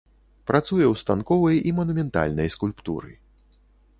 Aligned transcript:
Працуе 0.51 0.85
ў 0.85 0.95
станковай 1.01 1.57
і 1.71 1.75
манументальнай 1.79 2.51
скульптуры. 2.57 3.11